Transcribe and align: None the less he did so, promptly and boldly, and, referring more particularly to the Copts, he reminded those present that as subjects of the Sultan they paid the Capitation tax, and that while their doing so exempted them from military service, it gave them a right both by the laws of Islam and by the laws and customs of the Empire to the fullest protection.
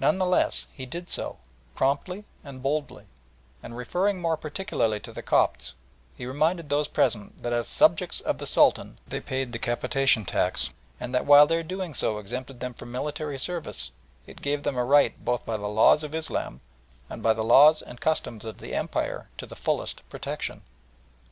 None 0.00 0.18
the 0.18 0.26
less 0.26 0.66
he 0.72 0.84
did 0.84 1.08
so, 1.08 1.36
promptly 1.76 2.24
and 2.42 2.60
boldly, 2.60 3.04
and, 3.62 3.76
referring 3.76 4.20
more 4.20 4.36
particularly 4.36 4.98
to 4.98 5.12
the 5.12 5.22
Copts, 5.22 5.74
he 6.16 6.26
reminded 6.26 6.68
those 6.68 6.88
present 6.88 7.40
that 7.44 7.52
as 7.52 7.68
subjects 7.68 8.20
of 8.20 8.38
the 8.38 8.48
Sultan 8.48 8.98
they 9.06 9.20
paid 9.20 9.52
the 9.52 9.60
Capitation 9.60 10.24
tax, 10.24 10.70
and 10.98 11.14
that 11.14 11.24
while 11.24 11.46
their 11.46 11.62
doing 11.62 11.94
so 11.94 12.18
exempted 12.18 12.58
them 12.58 12.74
from 12.74 12.90
military 12.90 13.38
service, 13.38 13.92
it 14.26 14.42
gave 14.42 14.64
them 14.64 14.76
a 14.76 14.82
right 14.84 15.24
both 15.24 15.46
by 15.46 15.56
the 15.56 15.68
laws 15.68 16.02
of 16.02 16.16
Islam 16.16 16.60
and 17.08 17.22
by 17.22 17.32
the 17.32 17.44
laws 17.44 17.80
and 17.80 18.00
customs 18.00 18.44
of 18.44 18.58
the 18.58 18.74
Empire 18.74 19.28
to 19.38 19.46
the 19.46 19.54
fullest 19.54 20.02
protection. 20.08 20.62